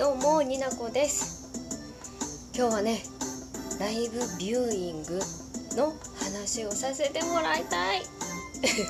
[0.00, 1.52] どうもになこです。
[2.56, 3.02] 今日はね
[3.78, 5.20] ライブビューイング
[5.76, 5.92] の
[6.24, 8.00] 話をさせてもらいたい。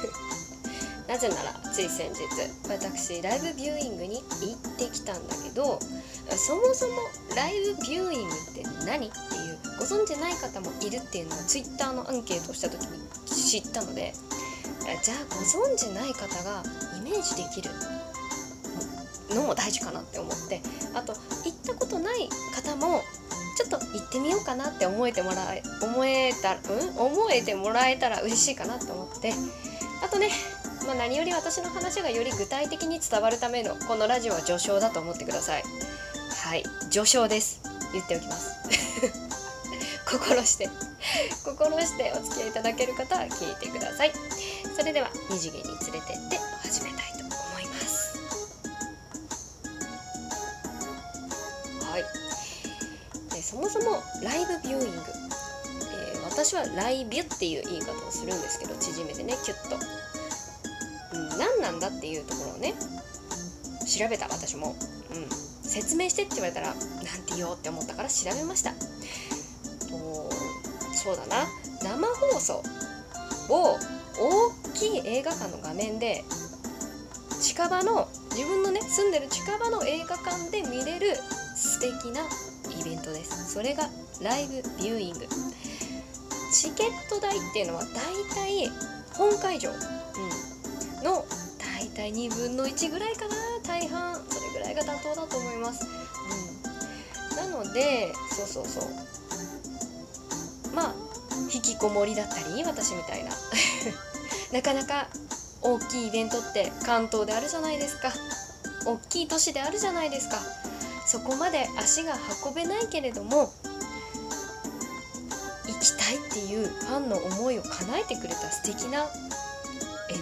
[1.11, 2.23] なぜならつい先日
[2.69, 5.81] 私ライブビューイングに行ってきたんだけど
[6.37, 6.95] そもそも
[7.35, 14.15] ライブビューイングって何っていうご存知ない方もいるっていうのを Twitter のアンケートをした時に知ったので
[15.03, 16.63] じゃあご存知ない方が
[16.99, 17.71] イメージできる
[19.35, 20.61] のも大事かなって思って
[20.95, 21.13] あと
[21.45, 23.03] 行ったことない方も
[23.57, 26.97] ちょっと行ってみようかなって思えてもらえ思えたうん？
[26.97, 29.33] 思えてもらえたら嬉しいかなと思って
[30.03, 30.31] あとね、
[30.87, 35.63] まあ、何より私の話がより具体的に伝わるためのこのラジオは序章だと思ってください。
[36.45, 37.61] はい序章です。
[37.93, 38.51] 言っておきます。
[40.11, 40.69] 心して。
[41.45, 44.13] 心してお付き合いいただける方は聞いてください。
[44.77, 47.00] それでは二次元に連れてって始めた
[53.51, 54.97] そもそもライブビューイング、
[56.15, 59.75] えー、私はライビュっていう言い方をするんですけど縮めてねキュッと、
[61.17, 62.75] うん、何なんだっていうところをね
[63.85, 64.77] 調べた私も、
[65.11, 65.29] うん、
[65.69, 66.77] 説明してって言われたらなん
[67.27, 68.73] て言おうって思ったから調べました。
[71.03, 71.47] そうだな。
[71.83, 72.63] 生放送
[73.49, 73.79] を
[74.19, 76.23] 大きい映画館の画面で
[77.41, 81.17] 近場の自分のね住んでる近場の映画館で見れる
[81.57, 82.23] 素敵な
[82.81, 83.53] イベントです。
[83.53, 83.85] それが
[84.23, 85.27] ライブビューイング。
[86.53, 87.91] チケット代っていうのは大
[88.35, 88.69] 体
[89.17, 91.25] 本会場、うん、の
[91.59, 93.35] 大体2分の1ぐらいかな。
[93.67, 94.15] 大半。
[94.29, 95.87] それぐらいが妥当だと思います、
[97.31, 98.85] うん、なのでそうそうそう。
[100.75, 100.95] まあ
[101.53, 103.31] 引きこもりだったり私みたいな。
[104.53, 105.09] なかなか
[105.63, 108.13] 大きいイベントって関東であるじゃないですか。
[108.87, 110.39] 大きい都市であるじゃないですか。
[111.11, 112.15] そこまで足が
[112.47, 113.53] 運べないけれども
[115.67, 119.07] 行きたいっていうファンの思いを叶えてくれた素敵なエン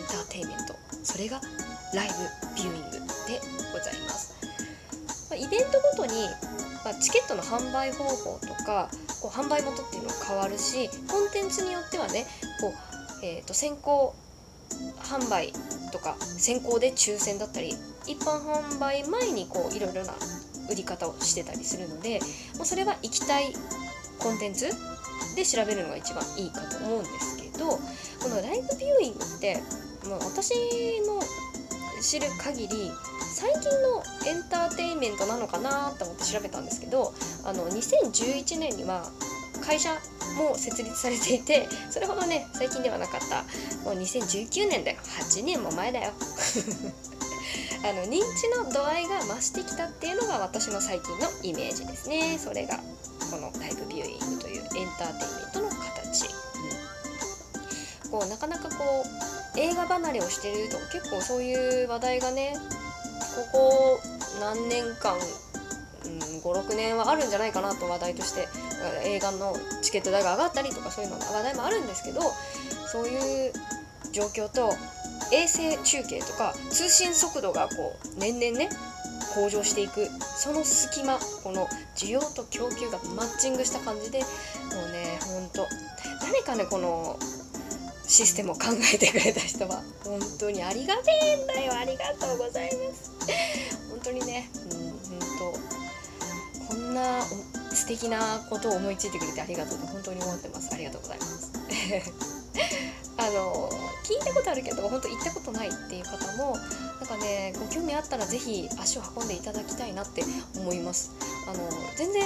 [0.08, 0.74] ターテインメント。
[1.04, 1.42] それが
[1.92, 2.92] ライブビューイング
[3.28, 3.40] で
[3.70, 4.34] ございます、
[5.28, 6.12] まイベントごとに、
[6.84, 8.88] まチケットの販売方法とか
[9.20, 12.24] こう販売元っていうのは変わるしコンテンツによってはね
[12.62, 14.14] こう、えーと、先行
[15.00, 15.52] 販売
[15.92, 17.74] とか先行で抽選だったり
[18.06, 20.14] 一般販売前にこういろいろな
[20.70, 22.20] 売り方をしてたりするので
[22.56, 23.52] もうそれは行きたい
[24.18, 24.66] コンテンツ
[25.36, 27.80] で調べるのが一番いいかと思うんですけどこ
[28.28, 29.56] のライブビューイングって
[30.08, 30.52] もう私
[31.06, 31.20] の
[32.02, 32.90] 知る限り
[33.34, 37.12] 最近のエンターテインメントなのかなと思って調べたんですけど
[37.44, 39.04] あの2011年には
[39.60, 39.90] 会社
[40.36, 43.42] も設立されていてそれほどね最近ではなかった。
[43.84, 44.98] もう2019年だよ。
[45.02, 46.12] 8年も前だよ。
[47.84, 52.38] あの認知の度合いがしてきたっていうのが私の最近のイメージですね。
[52.38, 52.78] それが
[53.30, 56.26] このライブビューイングというエンターテインメントの形、
[58.04, 62.54] うん、こうなかなかこう映画離れをしてると結構そういう話題がね
[63.52, 64.00] ここ
[64.40, 65.14] 何年間、
[66.04, 68.48] うん、56年はあるんじゃないかなと話題として
[69.04, 72.20] 映画のチケット代が上がったりとかそういうの話題もあるんですけど
[72.86, 73.52] そういう
[74.12, 74.72] 状況と
[75.32, 78.70] 衛星中継とか通信速度がこう年々ね
[79.34, 80.08] 向上していく。
[80.20, 81.66] その隙間この
[81.96, 84.24] 需要と供給がマッチングした感じでも
[84.88, 85.66] うねほんと
[86.20, 87.18] 誰かねこの
[88.06, 91.74] システムを考えてくれた人は本当にありがてえんだよ。
[91.74, 93.12] ありがとうございます。
[93.90, 95.18] 本当にねうん本
[96.68, 98.18] 当こんな素敵な
[98.48, 100.74] ことを思いついてくれてありがとうと本当に思ってます。
[100.74, 101.52] ありがとうございます。
[103.18, 103.70] あの
[104.08, 106.56] 聞いたことあるけど本当行ったことないっていう方も
[106.98, 110.22] なんかねご興味あったら是非足を運んでいただきたいなって
[110.56, 111.12] 思います。
[111.46, 112.24] あの全然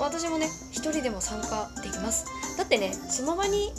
[0.00, 2.26] 私もね一人でも参加できます。
[2.58, 3.72] だってねその場に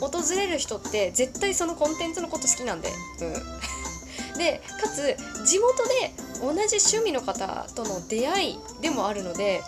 [0.00, 2.88] 訪れる人って絶対そのコンテンツのこと好きなんで、
[3.20, 5.14] うん、 でかつ
[5.46, 9.62] 地元で同じ趣味の方との出会いでもあるので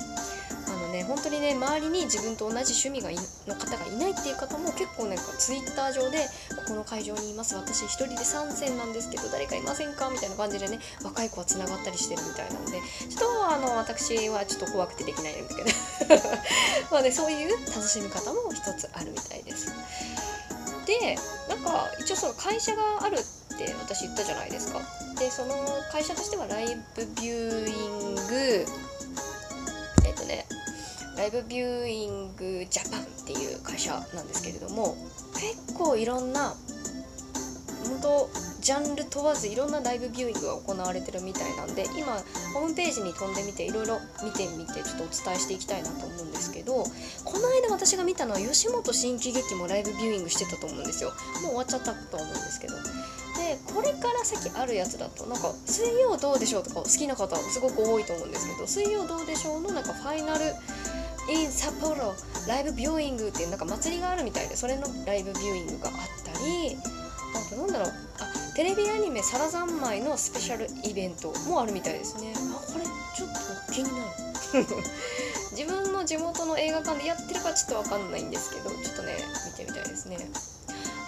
[0.95, 3.11] ね本当にね周りに自分と同じ趣味が
[3.51, 12.81] の方がいないっていう方も結構ねツイッター上で「ここの会場にいます私一人で参戦なんですけど誰かいませんか?」みたいな感じでね若い子はつながったりしてるみたいなので
[13.11, 15.71] ちょっとあの私はちょっと怖くてできないんだけど
[16.91, 19.73] まあねそういう楽しみ方も一つあるみたいです。
[20.87, 21.17] で
[21.49, 24.81] なんか一応その会社があるって私言ったじゃないですか
[25.19, 25.55] でその
[25.91, 28.67] 会社としてはライブビューイング、
[31.17, 34.97] ライブビューイングジャパンっていう会社なんですけれども
[35.35, 36.55] 結構いろんな
[37.85, 38.29] 本当
[38.61, 42.17] ジャンル問わずいろんなライブビューイングが行われてるみたいなんで今
[42.55, 46.73] ホームページに飛んでみていろいろ見てみてちょっとお伝えしていきたいなと思うんですけど
[47.25, 51.11] この間私が見たのは吉本新喜劇もライブビューイングしてたと思うんですよ。
[51.11, 52.75] もう終わっちゃったと思うんですけど。
[53.35, 60.55] でこれから先あるやつだとなんか「水曜どうでしょう」とか好きな方すごく多いと思うんですけど「水曜どうでしょう」のなんかファイナル
[61.29, 62.15] in 札幌
[62.49, 65.95] ライブビューイングっていうなんか祭りがあるみたいでそれのライブビューイングがあっ
[66.25, 66.77] たり
[67.35, 67.89] あとなんだろう
[68.21, 72.33] あテレビアニメ「サラ三昧」のスペシャルイベントもあるみたいですね。
[72.37, 74.11] あこれちょっと気になる。
[75.51, 79.17] 自分の地元の映画館でやってるかちょっと分かんないんですけどちょっとね
[79.47, 80.19] 見てみたいですね。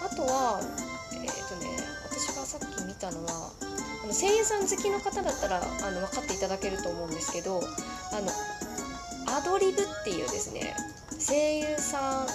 [0.03, 0.59] あとは
[1.13, 1.77] えっ、ー、とね
[2.09, 3.51] 私がさっき見たのは
[4.03, 7.61] あの声優さん好きの方だったらあの分かっていただけると思うんですけど
[8.11, 8.31] あの
[9.37, 10.73] アドリブっていうですね
[11.19, 12.27] 声優さん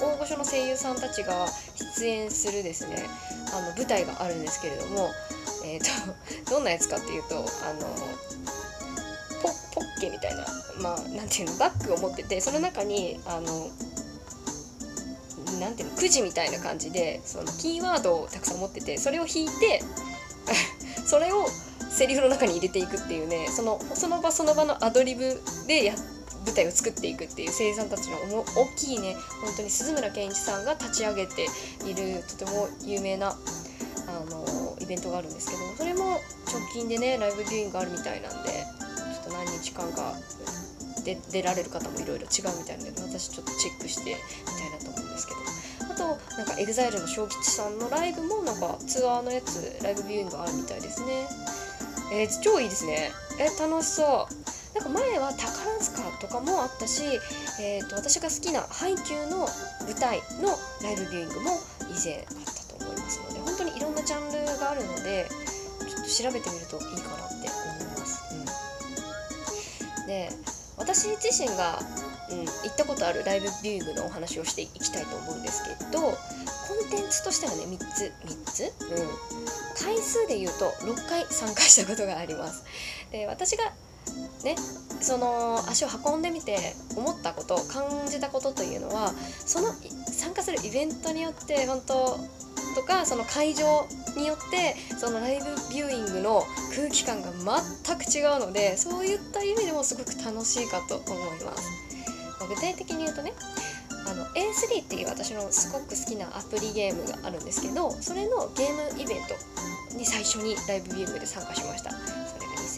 [0.00, 1.46] 大御所の声優さんたちが
[1.98, 2.96] 出演するですね
[3.52, 5.10] あの舞台があるんですけれども、
[5.66, 5.84] えーと、
[6.50, 7.44] どんなやつかっていうとあの
[9.42, 10.46] ポポッケみたいな
[10.80, 13.68] まあなんていうのバッグを持っててその中にあの
[15.60, 19.82] なんていうのくじみたいな感じでそのキーワードをたくさん持っててそれを引いて
[21.06, 21.46] それを
[21.90, 26.15] セリフの中に入れていくっていうねそのその場その場のアドリブでやっ
[26.46, 31.46] 舞台を作っていくっていう声優さんたちの大きいね本当に鈴村健一さんが立ち上げて
[31.84, 40.14] いるとても有名なあのイベントがあるんですけどそれも直近でねライブビューイングがあるみたいなんでちょっと何日間か
[41.04, 44.16] で出られる方もいろいろ違うみたいなので私ちょっとチェックしてみ
[44.54, 45.40] たいなと思うんですけど。
[45.88, 46.04] あと
[46.36, 51.26] なんか EXILE の小吉さんのライブもなんかツアーのやつライブビューイングがあるみたいですね。
[52.12, 53.12] えー、超いいですね。
[53.38, 54.34] え楽しそう。
[54.76, 57.02] なんか前は宝塚とかもあったし、
[57.58, 59.48] えーと、私が好きな配給の
[59.88, 60.52] 舞台の
[60.84, 61.56] ライブビューイングも
[61.88, 65.24] 以前あったと思いますので本当にいろんなジャンルがあるので
[65.80, 68.20] ちょっと調べてみるといいかなって思います。
[69.96, 70.28] うん、で
[70.76, 71.80] 私自身が、
[72.30, 76.12] うん、行ったことあるライブビューイングのお話をしていきたいと思うんですけどコ
[76.84, 79.08] ンテンツとしてはね3つ3つ、うん、
[79.82, 82.62] 回数で言うと6回参加したことがあります。
[83.10, 83.72] で私が
[84.44, 84.56] ね
[85.00, 89.12] その足を運んでみて思ったこと感じたことというのは
[89.44, 89.68] その
[90.10, 92.18] 参加するイベントによって本当
[92.74, 93.86] とかその会場
[94.16, 96.42] によってそのライブビューイングの
[96.74, 101.86] 空気感が全く違うのでそういった意味でもすごく楽しいかと思います。
[102.48, 103.32] 具体的に言うとね
[104.08, 111.90] あの A3 っていう私のすごく好きなアプリゲームがあるんですけどそれのゲームイベントに最初にライブビューイングで参加しました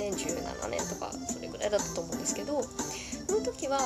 [0.04, 3.78] 2017年とかそれぐらいだったと思うんですけどその時は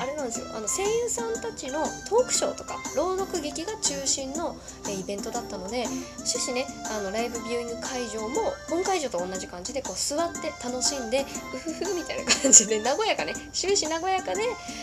[0.00, 0.46] あれなんですよ。
[0.54, 4.56] あの声優さんたちのトークショーとか朗読劇が中心の
[4.88, 5.86] イベントだったので
[6.24, 11.24] 終始ねあのライブビューイング会場も本会場と同じ感じでこう座って楽しんでう
[11.58, 14.42] ふふみたいな感じで和やかね終始和やかで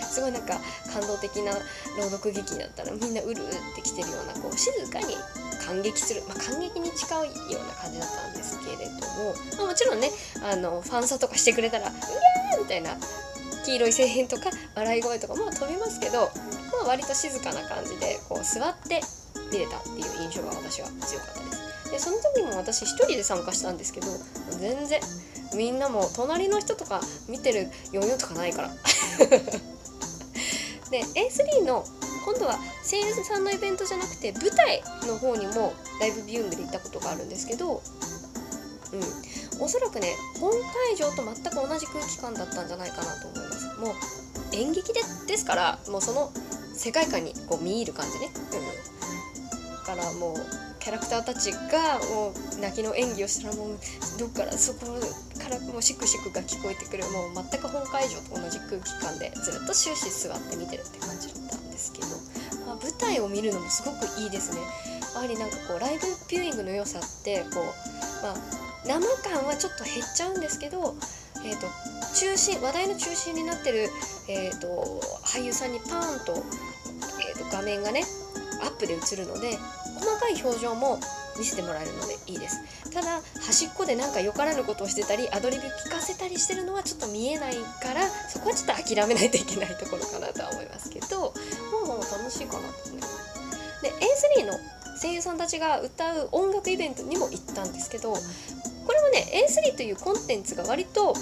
[0.09, 0.59] すごいなんか
[0.94, 1.51] 感動的な
[1.97, 5.15] 朗読劇だったらみんなうるうってきてるようなこう静かに
[5.66, 10.10] 感激する、まあ、感激に近いような感じだったんですけれども、まあ、もちろんね
[10.44, 12.98] あのファンサとかしてくれたら「うげー!」みたいな
[13.66, 16.31] 黄色い声援とか笑い声とかも飛びますけど、
[16.72, 19.02] まあ、割と静かな感じでこう座って
[19.52, 24.08] 見れたっていう印象が私は強かったですでその時も私一人で参加したんですけど
[24.60, 25.00] 全然
[25.56, 28.70] みんなも隣の人とか見てる余裕とかないから
[30.89, 31.86] で A3 の
[32.25, 37.82] 今度は声優さんのイベントじゃなくて舞台の方にもライブビューイングで行ったことがあるんですけど
[38.94, 39.63] うん。
[39.63, 40.08] おそらくね
[40.40, 43.80] 本会場と全く同じ空気感だったんじゃないかなと思います。
[43.80, 46.32] もう演劇でですからもうその
[46.74, 48.30] 世界観にこう見入る感じね。
[48.36, 49.78] うん。
[49.78, 50.36] だからもう
[50.80, 53.78] キャラクターたちがもう泣きの演技をしたらもう
[54.20, 54.98] どっからそこ
[55.38, 62.07] からもうシクシクが聞こえてくるもう全く本会場と同じ空気感でずっと終始座って見てるって感じだったですけど、
[62.67, 64.61] まあ、舞台を見るのもすごくいいですね。
[65.15, 68.35] やはりなんかこうライブビューイングの良さってこう、まあ、
[68.85, 70.95] 生感はちょっと減っちゃうんですけど、
[71.43, 71.67] えーと、
[72.15, 73.89] 中心話題の中心になってる、
[74.29, 76.33] えーと、俳優さんにパーンと,、
[77.19, 78.03] えーと、画面がね
[78.61, 79.57] アップで映るので
[79.97, 81.00] 細かい表情も
[81.41, 82.62] 見せてもらえるのでいいです。
[82.93, 91.33] ただ端っこでなんかよからぬことをしてたりアドリブ聞かせたりしてるのはちょっと見えないからそこはちょっと諦めないといけないところかなとは思いますけど
[91.88, 93.81] もう楽しいかなと思います。
[93.81, 94.53] で A3 の
[95.01, 98.19] 声優さんたちが歌う音楽イベントにも行ったんですけどこ
[98.93, 101.15] れもね A3 というコンテンツが割と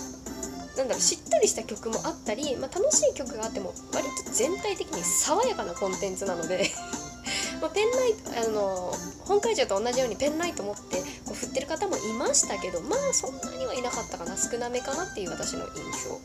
[0.76, 6.70] なんだろうしっとりした曲もあったり、まあ、楽しい曲があっても割と全体的に爽やかなコンテンツなので
[7.62, 8.94] まペンライトあの
[9.30, 14.36] 本会場と同じようにペンライト持ってこう振ってる方もいましたけどまあそんなにはいなかったかな。
[14.36, 16.20] 少なめかなっていう私の印象。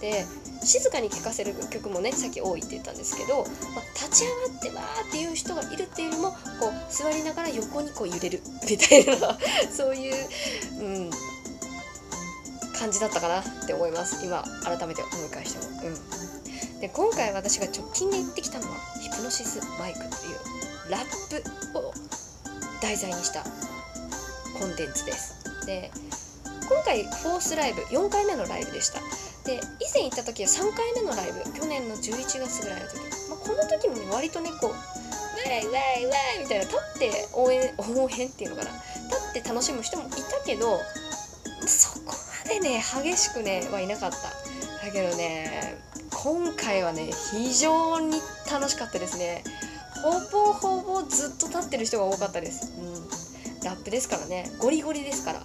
[0.00, 0.24] で
[0.64, 8.40] 静かに聴かせる曲もねさっき多いって言ったんですけど、まあ、立ち上がってわーっていう人がいるっていうよりもこう座りながら横にこう揺れる。
[8.68, 9.38] みたいな
[9.70, 10.28] そういう、
[10.80, 11.10] うん、
[12.78, 14.24] 感じだったかなって思います。
[14.24, 15.82] 今改めて思い返しても。
[15.82, 21.87] うん、で今回私が直近で行ってきたのはヒプノシスマイクというラップを
[22.80, 23.42] 題材にした
[24.58, 25.66] コンテンツです。
[25.66, 25.90] で
[26.68, 29.00] 今回フォースライブ4回目のライブでした。
[29.44, 29.58] で以
[29.94, 32.96] 前行った時は3回目のライブ去年の11月ぐらいの時、
[33.30, 38.70] まあ、この時もね割とねこうウェイウェイウェイみたいな立って応援応援っていうのかな。
[39.08, 40.80] 立って楽しむ人もいたけど
[41.66, 42.12] そこ
[42.44, 44.18] までね激しくねはいなかった。
[44.86, 45.78] だけどね
[46.10, 48.20] 今回はね非常に
[48.50, 49.44] 楽しかったですね。
[50.02, 54.50] ほぼほぼずっと立ってる人が多かったです、うん、ラップですからね。
[54.58, 55.42] ゴリゴリですから。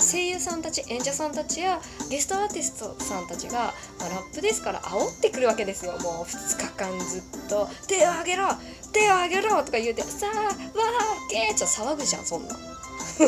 [0.00, 5.92] 声優さんたち演者さんたちやゲストアーティストさんたちが、まあ、ラップですから煽ってくるわけですよ。
[5.92, 8.48] もう2日間ずっと「手を上げろ！
[8.92, 12.54] 手を上げろ!」とか言うて「さあわーけー!」ちょ騒ぐじゃんそんな。
[13.16, 13.24] こ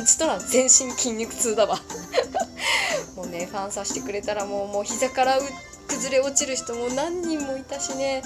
[0.00, 1.78] っちとら全身筋肉痛だわ。
[3.14, 5.38] もうねファンさしてくれたらもうもう膝から
[5.86, 8.22] 崩れ落ちる人も何人もいたしね。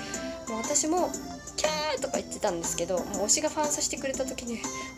[0.49, 1.11] もう私も
[2.01, 4.55] とか言ってたんですけどもう推しがファンさせてくれた時に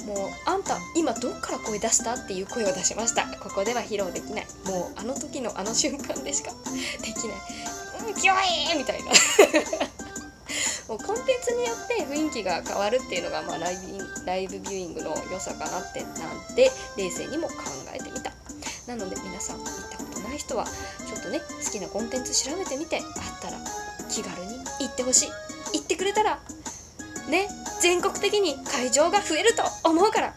[0.07, 2.15] もうあんた今どっから声出した？
[2.15, 3.27] っていう声を出しました。
[3.39, 4.47] ここでは披露できない。
[4.65, 6.51] もうあの時のあの瞬間でしか
[7.03, 8.35] できないうんキョ
[8.75, 9.13] イみたいな。
[10.89, 17.55] もうコンテンツによって雰囲気が変わるっていうのが、まあ、ライブライブビューイングの良さかなってなんて冷静にも考
[17.95, 18.33] えてみた。
[18.87, 23.59] なので皆さん行ったことない人はちょっとね好きなコンテンツ調べてみてあったら
[24.11, 25.29] 気軽に行ってほしい。
[25.75, 26.41] 行ってくれたら
[27.29, 27.49] ね
[27.81, 30.35] 全国的に会場が増えると思うから。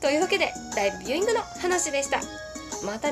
[0.00, 2.20] というわけでライブビューイングの話でした。
[2.84, 3.06] また